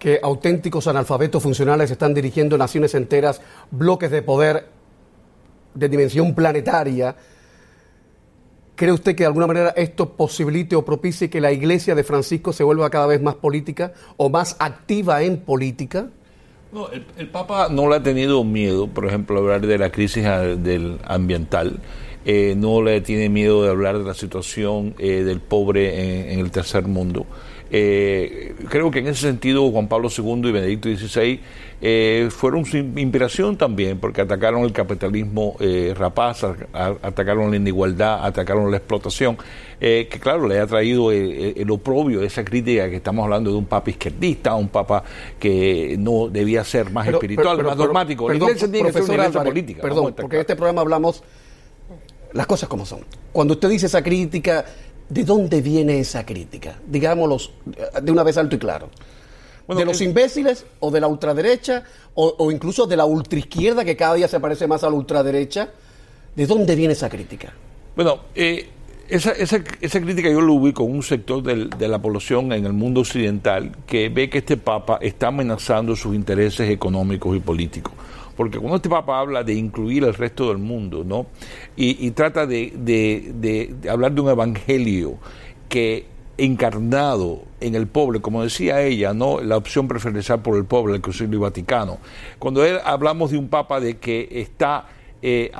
[0.00, 4.66] que auténticos analfabetos funcionales están dirigiendo naciones enteras, bloques de poder
[5.74, 7.14] de dimensión planetaria,
[8.80, 12.50] ¿Cree usted que de alguna manera esto posibilite o propicie que la iglesia de Francisco
[12.50, 16.08] se vuelva cada vez más política o más activa en política?
[16.72, 20.98] No, el, Papa no le ha tenido miedo, por ejemplo, hablar de la crisis del
[21.04, 21.78] ambiental.
[22.24, 26.50] Eh, no le tiene miedo de hablar de la situación eh, del pobre en el
[26.50, 27.26] tercer mundo.
[27.72, 31.40] Eh, creo que en ese sentido Juan Pablo II y Benedicto XVI
[31.80, 37.48] eh, fueron su in- inspiración también, porque atacaron el capitalismo eh, rapaz, a- a- atacaron
[37.50, 39.38] la inigualdad, atacaron la explotación,
[39.78, 43.88] que claro, le ha traído el, oprobio, esa crítica que estamos hablando de un papa
[43.88, 45.02] izquierdista, un papa
[45.38, 48.26] que no debía ser más Pero- espiritual, pero- más dogmático.
[48.26, 49.80] perdón, la iglesia tiene que ser una iglesia Álvarez, política.
[49.82, 51.22] Perdón, porque en este programa hablamos
[52.32, 53.00] las cosas como son.
[53.32, 54.64] Cuando usted dice esa crítica,
[55.10, 56.78] ¿de dónde viene esa crítica?
[56.86, 57.36] Digámoslo
[58.02, 58.88] de una vez alto y claro.
[59.66, 63.84] Bueno, ¿De los es- imbéciles o de la ultraderecha o, o incluso de la ultraizquierda
[63.84, 65.68] que cada día se parece más a la ultraderecha?
[66.34, 67.52] ¿De dónde viene esa crítica?
[67.94, 68.68] Bueno, eh,
[69.10, 72.72] esa, esa, esa crítica yo lo ubico con un sector de la población en el
[72.72, 77.92] mundo occidental que ve que este Papa está amenazando sus intereses económicos y políticos.
[78.36, 81.26] Porque cuando este Papa habla de incluir al resto del mundo, ¿no?
[81.76, 85.18] Y, y trata de, de- de- de hablar de un evangelio
[85.68, 86.06] que
[86.38, 89.40] encarnado en el pobre, como decía ella, ¿no?
[89.40, 91.98] La opción preferencial por el pobre, el Concilio Vaticano.
[92.38, 94.86] Cuando él hablamos de un Papa de que está
[95.22, 95.50] eh,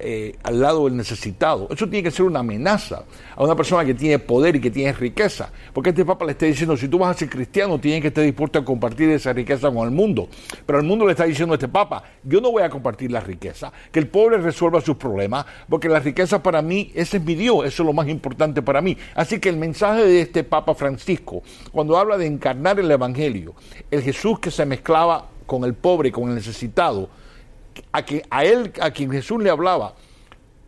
[0.00, 1.68] eh, al lado del necesitado.
[1.70, 4.92] Eso tiene que ser una amenaza a una persona que tiene poder y que tiene
[4.92, 5.50] riqueza.
[5.72, 8.22] Porque este Papa le está diciendo, si tú vas a ser cristiano, tienes que estar
[8.24, 10.28] dispuesto a compartir esa riqueza con el mundo.
[10.66, 13.20] Pero el mundo le está diciendo a este Papa, yo no voy a compartir la
[13.20, 17.34] riqueza, que el pobre resuelva sus problemas, porque la riqueza para mí, ese es mi
[17.34, 18.96] Dios, eso es lo más importante para mí.
[19.14, 23.54] Así que el mensaje de este Papa Francisco, cuando habla de encarnar el Evangelio,
[23.90, 27.08] el Jesús que se mezclaba con el pobre con el necesitado,
[27.92, 29.94] a, que, a él, a quien Jesús le hablaba,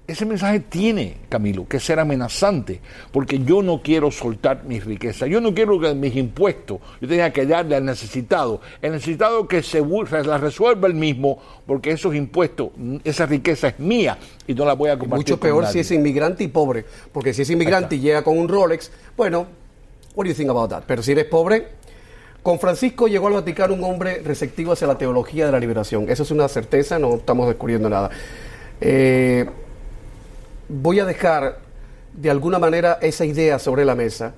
[0.07, 5.41] ese mensaje tiene, Camilo, que ser amenazante, porque yo no quiero soltar mis riquezas, yo
[5.41, 9.83] no quiero que mis impuestos yo tenga que darle al necesitado, el necesitado que se
[10.25, 12.69] la resuelva él mismo, porque esos impuestos,
[13.03, 15.73] esa riqueza es mía y no la voy a compartir Mucho con peor nadie.
[15.73, 16.85] si es inmigrante y pobre.
[17.11, 19.47] Porque si es inmigrante y llega con un Rolex, bueno,
[20.15, 20.83] what do you think about that?
[20.87, 21.69] Pero si eres pobre,
[22.45, 26.11] con Francisco llegó al Vaticano un hombre receptivo hacia la teología de la liberación.
[26.11, 28.11] Eso es una certeza, no estamos descubriendo nada.
[28.83, 29.47] Eh,
[30.69, 31.61] voy a dejar
[32.13, 34.35] de alguna manera esa idea sobre la mesa,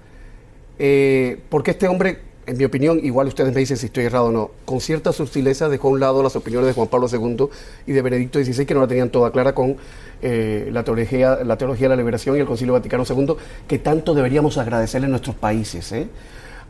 [0.79, 4.31] eh, porque este hombre, en mi opinión, igual ustedes me dicen si estoy errado o
[4.31, 7.49] no, con cierta sutileza dejó a un lado las opiniones de Juan Pablo II
[7.89, 9.79] y de Benedicto XVI, que no la tenían toda clara con
[10.23, 13.35] eh, la, teología, la teología de la liberación y el Concilio Vaticano II,
[13.67, 15.93] que tanto deberíamos agradecerle en nuestros países.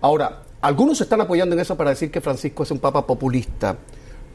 [0.01, 3.77] Ahora, algunos se están apoyando en eso para decir que Francisco es un papa populista.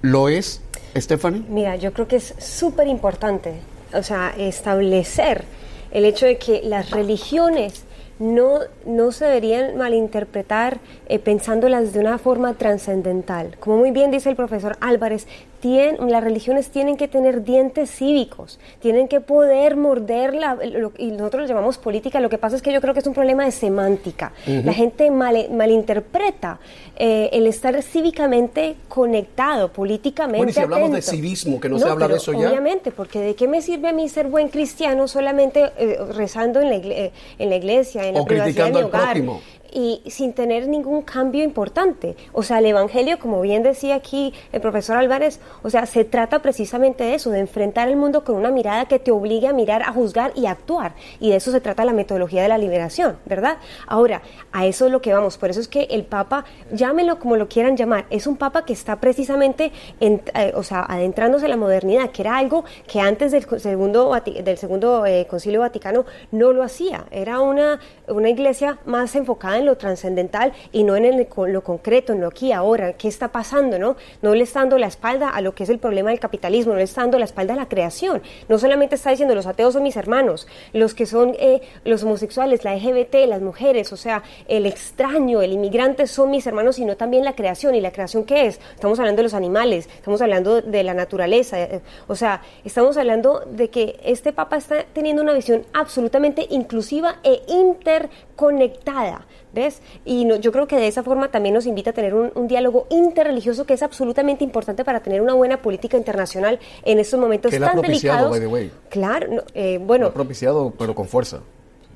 [0.02, 0.62] ¿Lo es,
[0.96, 1.44] Stephanie?
[1.50, 3.56] Mira, yo creo que es súper importante,
[3.94, 5.44] o sea, establecer
[5.91, 7.84] el hecho de que las religiones
[8.17, 13.58] no, no se deberían malinterpretar eh, pensándolas de una forma trascendental.
[13.60, 15.28] Como muy bien dice el profesor Álvarez,
[15.62, 21.12] tien- las religiones tienen que tener dientes cívicos, tienen que poder morder, la, lo- y
[21.12, 23.45] nosotros lo llamamos política, lo que pasa es que yo creo que es un problema
[23.45, 24.34] de semántica.
[24.45, 26.60] La gente mal- malinterpreta
[26.97, 31.88] eh, el estar cívicamente conectado, políticamente Bueno, y si hablamos de civismo, que no se
[31.88, 32.50] habla de eso ya.
[32.50, 36.69] Obviamente, porque ¿de qué me sirve a mí ser buen cristiano solamente eh, rezando en
[36.69, 39.04] la, igle- eh, en la iglesia, en la privacidad de mi al hogar?
[39.04, 39.41] prójimo.
[39.74, 42.18] Y sin tener ningún cambio importante.
[42.34, 46.42] O sea, el Evangelio, como bien decía aquí el profesor Álvarez, o sea, se trata
[46.42, 49.82] precisamente de eso, de enfrentar el mundo con una mirada que te obligue a mirar,
[49.84, 50.94] a juzgar y a actuar.
[51.22, 53.58] Y de eso se trata la metodología de la liberación, ¿verdad?
[53.88, 55.38] Ahora, a eso es lo que vamos.
[55.38, 58.74] Por eso es que el Papa, llámelo como lo quieran llamar, es un Papa que
[58.74, 63.32] está precisamente, en- eh, o sea, adentrándose en la modernidad, que era algo que antes
[63.32, 67.06] del segundo, del segundo eh, Concilio Vaticano no lo hacía.
[67.12, 67.80] Era una,
[68.10, 72.28] una iglesia más enfocada en lo trascendental y no en el- lo concreto, en lo
[72.28, 73.95] aquí, ahora, qué está pasando, ¿no?
[74.21, 76.78] No le está dando la espalda a lo que es el problema del capitalismo, no
[76.80, 78.21] le está dando la espalda a la creación.
[78.50, 82.63] No solamente está diciendo los ateos son mis hermanos, los que son eh, los homosexuales,
[82.63, 87.24] la LGBT, las mujeres, o sea, el extraño, el inmigrante son mis hermanos, sino también
[87.24, 87.76] la creación.
[87.76, 88.60] ¿Y la creación qué es?
[88.76, 93.41] Estamos hablando de los animales, estamos hablando de la naturaleza, eh, o sea, estamos hablando
[93.45, 99.26] de que este Papa está teniendo una visión absolutamente inclusiva e interconectada.
[99.54, 99.82] ¿Ves?
[100.06, 102.48] Y no- yo creo que de esa forma también nos invita a tener un, un
[102.48, 107.52] diálogo interreligioso que es absolutamente importante para tener una buena política internacional en estos momentos
[107.52, 108.32] Que tan propiciado, delicados.
[108.32, 108.72] by the way.
[108.90, 111.40] Claro, no, eh, bueno, ha propiciado, pero con fuerza.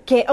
[0.05, 0.25] que,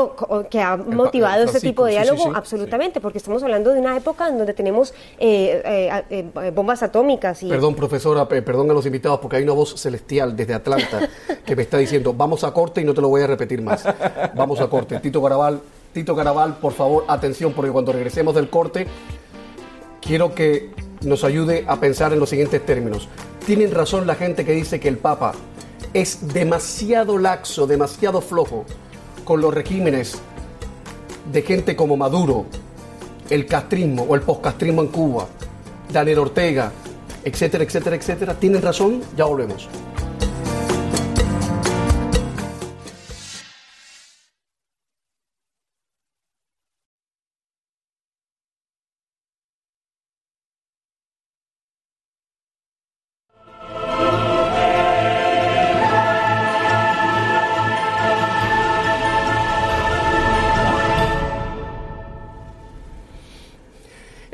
[0.50, 2.35] que ha motivado el este tipo de sí, diálogo, sí, sí.
[2.35, 5.62] absolutamente, porque estamos hablando de una época en donde tenemos eh,
[6.11, 9.52] eh, eh, bombas atómicas y Perdón, profesora, pe- perdón a los invitados, porque hay una
[9.54, 11.08] voz celestial desde Atlanta
[11.46, 13.85] que me está diciendo, vamos a corte y no te lo voy a repetir más.
[14.35, 14.98] Vamos a corte.
[14.98, 15.61] Tito Garabal,
[15.92, 18.87] Tito Garabal, por favor, atención, porque cuando regresemos del corte,
[20.00, 20.70] quiero que
[21.02, 23.09] nos ayude a pensar en los siguientes términos.
[23.44, 25.33] Tienen razón la gente que dice que el Papa
[25.92, 28.64] es demasiado laxo, demasiado flojo
[29.24, 30.20] con los regímenes
[31.31, 32.46] de gente como Maduro,
[33.28, 35.26] el castrismo o el postcastrismo en Cuba,
[35.92, 36.72] Daniel Ortega,
[37.24, 38.35] etcétera, etcétera, etcétera.
[38.35, 39.02] ¿Tienen razón?
[39.16, 39.68] Ya volvemos.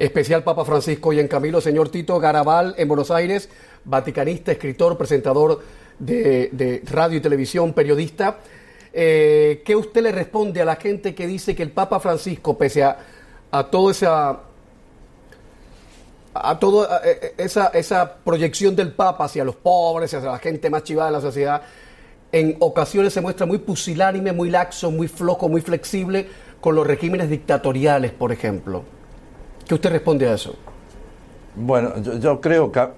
[0.08, 3.48] Especial Papa Francisco y en Camilo, señor Tito Garabal en Buenos Aires,
[3.84, 5.62] vaticanista, escritor, presentador
[5.98, 8.38] de, radio y televisión, periodista.
[8.92, 12.82] Eh, ¿Qué usted le responde a la gente que dice que el Papa Francisco, pese
[12.82, 12.98] a,
[13.50, 14.40] a toda esa
[16.40, 17.02] a toda
[17.36, 21.20] esa, esa proyección del Papa hacia los pobres, hacia la gente más chivada de la
[21.20, 21.62] sociedad,
[22.32, 26.28] en ocasiones se muestra muy pusilánime, muy laxo, muy flojo, muy flexible
[26.60, 28.97] con los regímenes dictatoriales, por ejemplo?
[29.68, 30.56] ¿Qué usted responde a eso?
[31.54, 32.92] Bueno, yo, creo, Ca-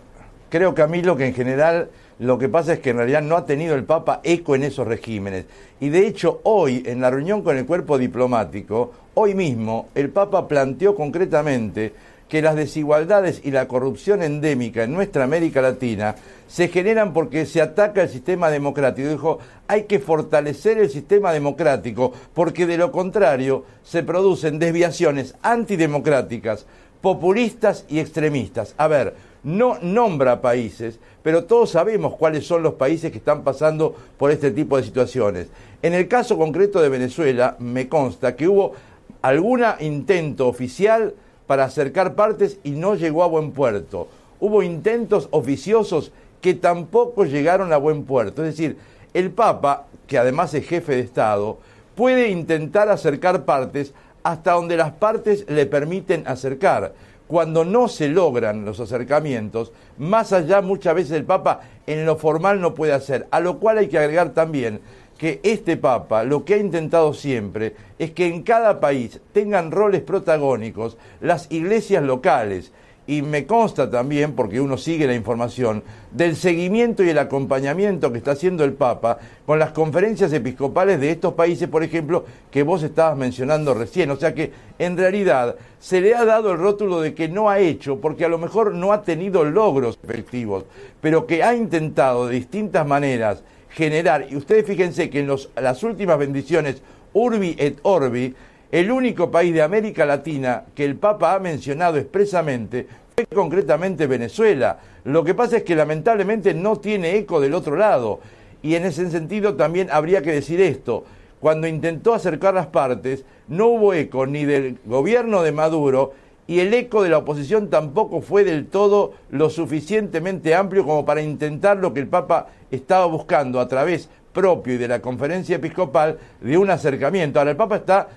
[0.49, 3.75] creo, Camilo, que en general lo que pasa es que en realidad no ha tenido
[3.75, 5.47] el Papa eco en esos regímenes.
[5.81, 10.47] Y de hecho, hoy, en la reunión con el cuerpo diplomático, hoy mismo, el Papa
[10.47, 11.93] planteó concretamente
[12.31, 16.15] que las desigualdades y la corrupción endémica en nuestra América Latina
[16.47, 19.09] se generan porque se ataca el sistema democrático.
[19.09, 26.67] Dijo, hay que fortalecer el sistema democrático porque de lo contrario se producen desviaciones antidemocráticas,
[27.01, 28.75] populistas y extremistas.
[28.79, 33.97] A ver, no nombra países, pero todos sabemos cuáles son los países que están pasando
[34.17, 35.49] por este tipo de situaciones.
[35.83, 38.73] En el caso concreto de Venezuela, me consta que hubo
[39.21, 41.15] algún intento oficial
[41.51, 44.07] para acercar partes y no llegó a buen puerto.
[44.39, 48.45] Hubo intentos oficiosos que tampoco llegaron a buen puerto.
[48.45, 48.77] Es decir,
[49.15, 51.59] el Papa, que además es jefe de Estado,
[51.97, 56.93] puede intentar acercar partes hasta donde las partes le permiten acercar.
[57.27, 62.61] Cuando no se logran los acercamientos, más allá muchas veces el Papa en lo formal
[62.61, 63.27] no puede hacer.
[63.33, 64.83] A lo cual hay que agregar también
[65.21, 70.01] que este Papa lo que ha intentado siempre es que en cada país tengan roles
[70.01, 72.73] protagónicos las iglesias locales.
[73.07, 78.19] Y me consta también, porque uno sigue la información, del seguimiento y el acompañamiento que
[78.19, 82.83] está haciendo el Papa con las conferencias episcopales de estos países, por ejemplo, que vos
[82.83, 84.11] estabas mencionando recién.
[84.11, 87.59] O sea que, en realidad, se le ha dado el rótulo de que no ha
[87.59, 90.65] hecho, porque a lo mejor no ha tenido logros efectivos,
[91.03, 95.83] pero que ha intentado de distintas maneras generar, y ustedes fíjense que en los, las
[95.83, 98.35] últimas bendiciones Urbi et Orbi,
[98.71, 104.79] el único país de América Latina que el Papa ha mencionado expresamente fue concretamente Venezuela.
[105.05, 108.21] Lo que pasa es que lamentablemente no tiene eco del otro lado.
[108.63, 111.05] Y en ese sentido también habría que decir esto.
[111.41, 116.13] Cuando intentó acercar las partes, no hubo eco ni del gobierno de Maduro
[116.51, 121.23] y el eco de la oposición tampoco fue del todo lo suficientemente amplio como para
[121.23, 126.19] intentar lo que el Papa estaba buscando a través propio y de la conferencia episcopal
[126.41, 127.39] de un acercamiento.
[127.39, 128.09] Ahora, el Papa está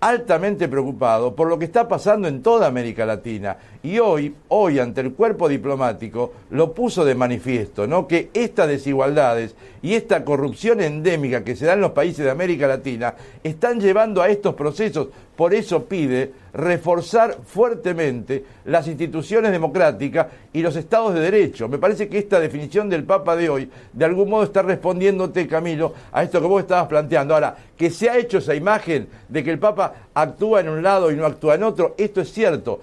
[0.00, 5.02] altamente preocupado por lo que está pasando en toda América Latina y hoy, hoy ante
[5.02, 8.06] el cuerpo diplomático lo puso de manifiesto, ¿no?
[8.08, 12.66] Que estas desigualdades y esta corrupción endémica que se da en los países de América
[12.66, 15.08] Latina están llevando a estos procesos.
[15.40, 21.66] Por eso pide reforzar fuertemente las instituciones democráticas y los estados de derecho.
[21.66, 25.94] Me parece que esta definición del Papa de hoy de algún modo está respondiéndote, Camilo,
[26.12, 27.32] a esto que vos estabas planteando.
[27.32, 31.10] Ahora, que se ha hecho esa imagen de que el Papa actúa en un lado
[31.10, 32.82] y no actúa en otro, esto es cierto.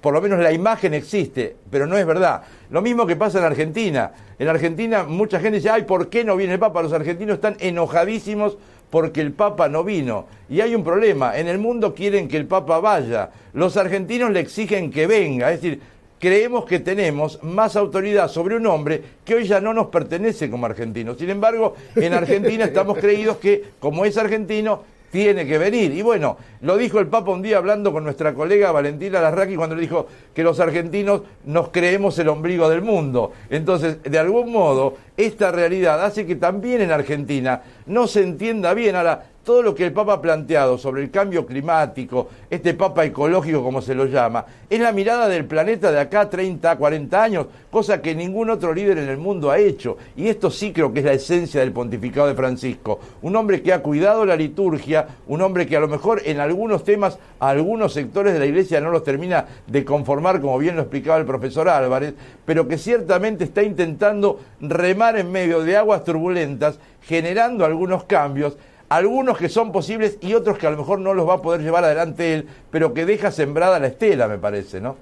[0.00, 2.40] Por lo menos la imagen existe, pero no es verdad.
[2.70, 4.12] Lo mismo que pasa en Argentina.
[4.38, 6.80] En Argentina mucha gente dice, ay, ¿por qué no viene el Papa?
[6.80, 8.56] Los argentinos están enojadísimos
[8.90, 10.26] porque el Papa no vino.
[10.48, 14.40] Y hay un problema, en el mundo quieren que el Papa vaya, los argentinos le
[14.40, 15.80] exigen que venga, es decir,
[16.18, 20.66] creemos que tenemos más autoridad sobre un hombre que hoy ya no nos pertenece como
[20.66, 21.18] argentinos.
[21.18, 25.92] Sin embargo, en Argentina estamos creídos que como es argentino, tiene que venir.
[25.92, 29.74] Y bueno, lo dijo el Papa un día hablando con nuestra colega Valentina Larraqui cuando
[29.74, 33.32] le dijo que los argentinos nos creemos el ombligo del mundo.
[33.50, 38.96] Entonces, de algún modo, esta realidad hace que también en Argentina no se entienda bien.
[38.96, 43.62] Ahora, todo lo que el Papa ha planteado sobre el cambio climático, este Papa ecológico
[43.64, 48.02] como se lo llama, es la mirada del planeta de acá 30, 40 años, cosa
[48.02, 49.96] que ningún otro líder en el mundo ha hecho.
[50.18, 53.00] Y esto sí creo que es la esencia del pontificado de Francisco.
[53.22, 56.84] Un hombre que ha cuidado la liturgia, un hombre que a lo mejor en algunos
[56.84, 60.82] temas a algunos sectores de la iglesia no los termina de conformar, como bien lo
[60.82, 62.12] explicaba el profesor Álvarez,
[62.44, 68.58] pero que ciertamente está intentando remar en medio de aguas turbulentas, generando algunos cambios
[68.88, 71.60] algunos que son posibles y otros que a lo mejor no los va a poder
[71.60, 74.96] llevar adelante él, pero que deja sembrada la estela, me parece, ¿no?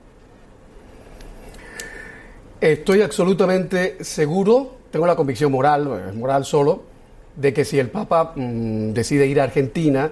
[2.60, 6.82] Estoy absolutamente seguro, tengo la convicción moral, moral solo,
[7.36, 10.10] de que si el Papa mm, decide ir a Argentina,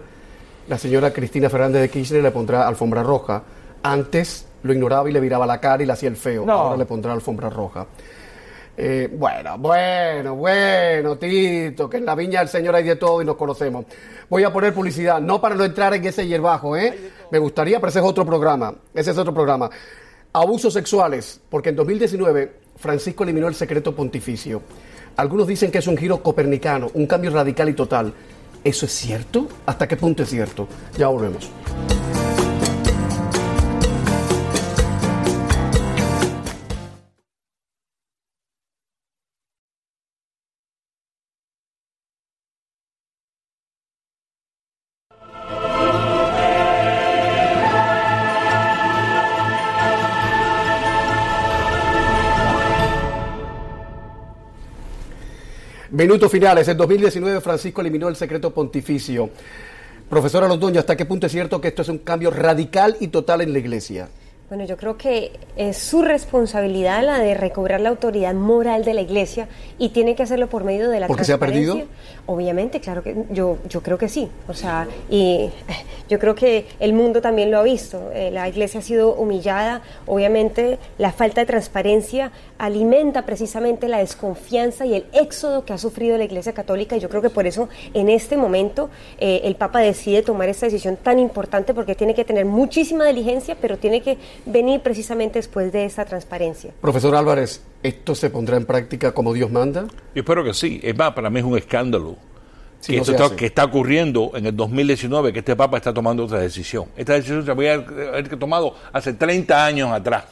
[0.68, 3.42] la señora Cristina Fernández de Kirchner le pondrá alfombra roja.
[3.82, 6.48] Antes lo ignoraba y le viraba la cara y le hacía el feo.
[6.50, 7.86] Ahora le pondrá alfombra roja.
[8.76, 13.24] Eh, bueno, bueno, bueno, Tito, que en la viña del Señor hay de todo y
[13.24, 13.84] nos conocemos.
[14.28, 17.12] Voy a poner publicidad, no para no entrar en ese hierbajo, ¿eh?
[17.30, 18.74] Me gustaría, pero ese es otro programa.
[18.92, 19.70] Ese es otro programa.
[20.32, 24.62] Abusos sexuales, porque en 2019 Francisco eliminó el secreto pontificio.
[25.16, 28.12] Algunos dicen que es un giro copernicano, un cambio radical y total.
[28.64, 29.46] ¿Eso es cierto?
[29.66, 30.66] ¿Hasta qué punto es cierto?
[30.98, 31.50] Ya volvemos.
[55.94, 56.66] Minutos finales.
[56.66, 59.30] En 2019 Francisco eliminó el secreto pontificio.
[60.10, 63.42] Profesora Londoño, ¿hasta qué punto es cierto que esto es un cambio radical y total
[63.42, 64.08] en la Iglesia?
[64.50, 69.00] Bueno, yo creo que es su responsabilidad la de recobrar la autoridad moral de la
[69.00, 71.80] Iglesia y tiene que hacerlo por medio de la ¿Porque se ha perdido?
[72.26, 74.28] Obviamente, claro que yo, yo creo que sí.
[74.46, 75.48] O sea, y
[76.10, 78.10] yo creo que el mundo también lo ha visto.
[78.12, 79.80] Eh, la Iglesia ha sido humillada.
[80.06, 86.18] Obviamente, la falta de transparencia alimenta precisamente la desconfianza y el éxodo que ha sufrido
[86.18, 86.96] la Iglesia Católica.
[86.96, 90.66] Y yo creo que por eso, en este momento, eh, el Papa decide tomar esta
[90.66, 95.72] decisión tan importante porque tiene que tener muchísima diligencia, pero tiene que venir precisamente después
[95.72, 96.72] de esa transparencia.
[96.80, 99.86] Profesor Álvarez, ¿esto se pondrá en práctica como Dios manda?
[100.14, 100.80] Yo espero que sí.
[100.82, 102.16] Es más, para mí es un escándalo
[102.86, 106.38] que, esto está, que, está, ocurriendo en el 2019, que este Papa está tomando otra
[106.38, 106.86] decisión.
[106.96, 110.24] Esta decisión se había haber tomado hace 30 años atrás.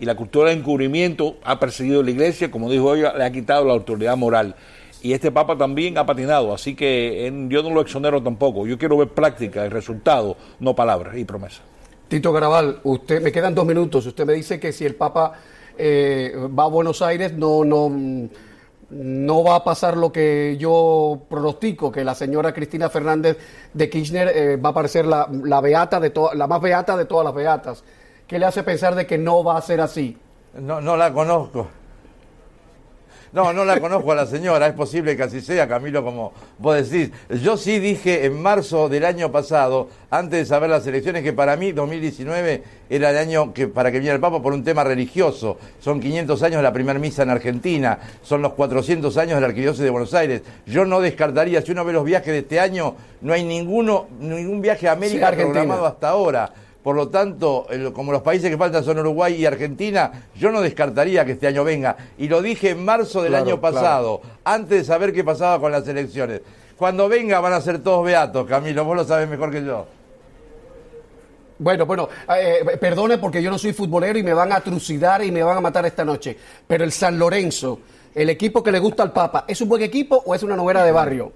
[0.00, 3.64] Y la cultura de encubrimiento ha perseguido la Iglesia, como dijo ella, le ha quitado
[3.66, 4.56] la autoridad moral.
[5.02, 8.66] Y este Papa también ha patinado, así que yo no lo exonero tampoco.
[8.66, 11.62] Yo quiero ver práctica y resultados, no palabras y promesas.
[12.10, 14.04] Tito Garabal, usted me quedan dos minutos.
[14.04, 15.32] Usted me dice que si el Papa
[15.78, 17.88] eh, va a Buenos Aires no no
[18.90, 23.38] no va a pasar lo que yo pronostico, que la señora Cristina Fernández
[23.72, 25.28] de Kirchner eh, va a parecer la,
[25.60, 27.84] beata de la más beata de todas las beatas.
[28.26, 30.18] ¿Qué le hace pensar de que no va a ser así?
[30.58, 31.68] No, no la conozco.
[33.32, 36.90] No, no la conozco a la señora, es posible que así sea, Camilo, como vos
[36.90, 37.12] decís.
[37.40, 41.56] Yo sí dije en marzo del año pasado, antes de saber las elecciones, que para
[41.56, 45.58] mí 2019 era el año que para que viniera el Papa por un tema religioso.
[45.78, 49.46] Son 500 años de la primera misa en Argentina, son los 400 años de la
[49.46, 50.42] Arquidiócesis de Buenos Aires.
[50.66, 54.60] Yo no descartaría, si uno ve los viajes de este año, no hay ninguno, ningún
[54.60, 56.52] viaje a América programado hasta ahora.
[56.82, 61.24] Por lo tanto, como los países que faltan son Uruguay y Argentina, yo no descartaría
[61.26, 61.96] que este año venga.
[62.16, 65.86] Y lo dije en marzo del año pasado, antes de saber qué pasaba con las
[65.86, 66.40] elecciones.
[66.78, 69.86] Cuando venga van a ser todos beatos, Camilo, vos lo sabes mejor que yo.
[71.58, 75.30] Bueno, bueno, eh, perdone porque yo no soy futbolero y me van a trucidar y
[75.30, 76.34] me van a matar esta noche.
[76.66, 77.80] Pero el San Lorenzo,
[78.14, 80.82] el equipo que le gusta al Papa, ¿es un buen equipo o es una novela
[80.82, 81.32] de barrio?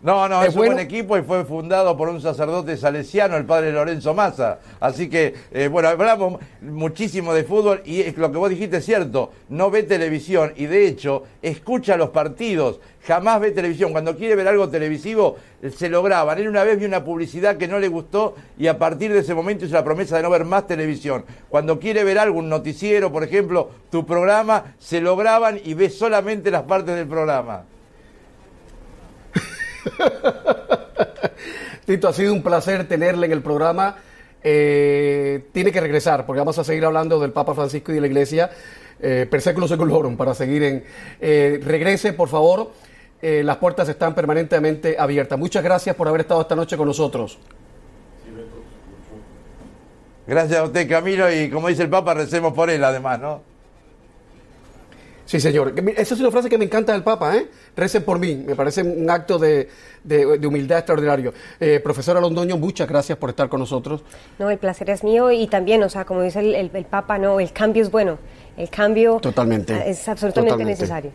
[0.00, 3.72] No, no, es, un buen equipo y fue fundado por un sacerdote salesiano, el padre
[3.72, 4.60] Lorenzo Massa.
[4.78, 9.32] Así que, eh, bueno, hablamos muchísimo de fútbol y lo que vos dijiste es cierto,
[9.48, 13.90] no ve televisión y de hecho escucha los partidos, jamás ve televisión.
[13.90, 15.34] Cuando quiere ver algo televisivo,
[15.76, 16.38] se lo graban.
[16.38, 19.34] Él una vez vio una publicidad que no le gustó y a partir de ese
[19.34, 21.24] momento hizo la promesa de no ver más televisión.
[21.48, 25.90] Cuando quiere ver algo, un noticiero, por ejemplo, tu programa, se lo graban y ve
[25.90, 27.64] solamente las partes del programa.
[31.86, 33.96] Tito, ha sido un placer tenerle en el programa.
[34.42, 38.06] Eh, tiene que regresar porque vamos a seguir hablando del Papa Francisco y de la
[38.06, 38.50] Iglesia
[39.00, 40.84] eh, per seculo seculorum para seguir en...
[41.20, 42.72] Eh, regrese, por favor.
[43.20, 45.38] Eh, las puertas están permanentemente abiertas.
[45.38, 47.38] Muchas gracias por haber estado esta noche con nosotros.
[50.26, 53.40] Gracias a usted, Camilo, y como dice el Papa, recemos por él además, ¿no?
[55.28, 55.74] Sí, señor.
[55.94, 57.46] Esa es una frase que me encanta del Papa, ¿eh?
[57.76, 58.34] Recen por mí.
[58.46, 59.68] Me parece un acto de,
[60.02, 61.34] de- de humildad extraordinario.
[61.60, 64.02] Eh, profesora Londoño, muchas gracias por estar con nosotros.
[64.38, 67.18] No, el placer es mío y también, o sea, como dice el, el- el Papa,
[67.18, 68.18] no, el cambio es bueno.
[68.56, 69.74] El cambio Totalmente.
[69.90, 70.80] es absolutamente Totalmente.
[70.80, 71.12] necesario.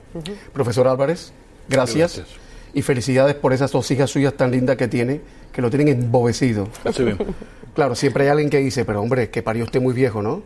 [0.53, 1.33] Profesor Álvarez,
[1.67, 2.17] gracias.
[2.17, 2.37] Gracias.
[2.75, 6.67] Y felicidades por esas dos hijas suyas tan lindas que tiene, que lo tienen embobecido.
[6.85, 7.25] Así mismo.
[7.73, 10.43] Claro, siempre hay alguien que dice, pero hombre, que parió usted muy viejo, ¿no?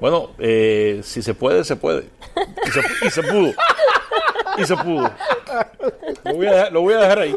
[0.00, 2.04] Bueno, eh, si se puede, se puede.
[2.66, 3.52] Y se, y se pudo.
[4.58, 5.10] Y se pudo.
[6.24, 7.36] Lo voy a dejar, lo voy a dejar ahí.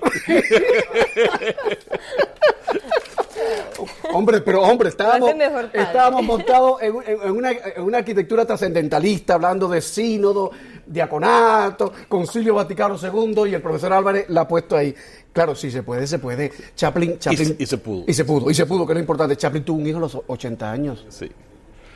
[4.13, 5.31] Hombre, pero hombre, estábamos,
[5.73, 10.51] estábamos montados en, en- en una, en una arquitectura trascendentalista, hablando de sínodo,
[10.85, 14.93] diaconato, concilio Vaticano II, y el profesor Álvarez la ha puesto ahí.
[15.31, 16.51] Claro, sí se puede, se puede.
[16.75, 18.03] Chaplin, Chaplin y se pudo.
[18.07, 19.37] Y se pudo, y se pudo, que es lo importante.
[19.37, 21.05] Chaplin tuvo un hijo a los 80 años.
[21.09, 21.31] Sí.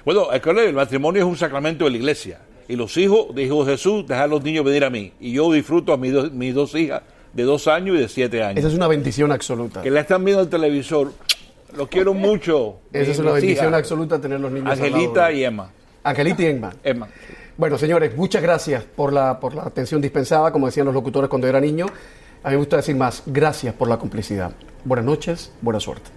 [0.05, 2.39] Bueno, acuérdense, el matrimonio es un sacramento de la iglesia.
[2.67, 5.13] Y los hijos, dijo Jesús, dejar a los niños venir a mí.
[5.19, 8.43] Y yo disfruto a mis dos, mis dos hijas de dos años y de siete
[8.43, 8.59] años.
[8.59, 9.81] Esa es una bendición absoluta.
[9.81, 11.11] Que la están viendo en el televisor.
[11.75, 12.77] Los quiero mucho.
[12.91, 13.79] Esa es una bendición hijas.
[13.79, 14.71] absoluta tener los niños.
[14.71, 15.69] Angelita y Emma.
[16.03, 16.73] Angelita y Emma.
[16.83, 17.07] Emma.
[17.57, 21.47] Bueno, señores, muchas gracias por la, por la atención dispensada, como decían los locutores cuando
[21.47, 21.85] era niño.
[22.43, 24.51] A mí me gusta decir más, gracias por la complicidad.
[24.83, 26.09] Buenas noches, buena suerte.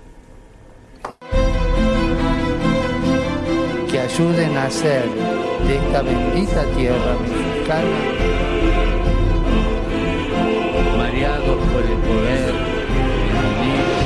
[4.07, 5.05] Ayuden a hacer
[5.67, 7.99] de esta bendita tierra mexicana,
[10.97, 12.55] mareados por el poder,
[13.41, 13.99] el dinero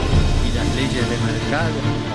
[0.47, 2.10] y las leyes de mercado,